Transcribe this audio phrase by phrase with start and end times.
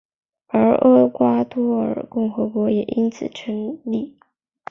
[0.47, 4.17] 而厄瓜多尔共和国也因此成立。